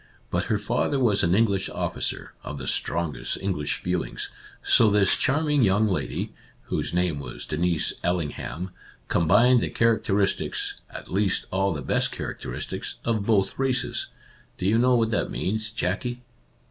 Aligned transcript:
But 0.31 0.45
her 0.45 0.57
father 0.57 0.97
was 0.99 1.21
an 1.21 1.35
English 1.35 1.69
officer, 1.69 2.33
of 2.43 2.57
the 2.57 2.65
strongest 2.65 3.37
English 3.39 3.75
feel 3.75 4.01
ings, 4.01 4.31
so 4.63 4.89
this 4.89 5.15
charming 5.15 5.61
young 5.61 5.87
lady 5.87 6.33
(whose 6.73 6.91
name 6.91 7.19
was 7.19 7.45
Denise 7.45 7.93
Allingham) 8.03 8.71
combined 9.09 9.61
the 9.61 9.69
characteristics— 9.69 10.79
at 10.89 11.11
least 11.13 11.45
all 11.51 11.71
the 11.71 11.83
best 11.83 12.11
character 12.11 12.49
istics— 12.49 12.95
of 13.05 13.27
both 13.27 13.59
races. 13.59 14.07
Do 14.57 14.65
you 14.65 14.79
know 14.79 14.95
what 14.95 15.11
that 15.11 15.29
means, 15.29 15.69
Jackie 15.69 16.23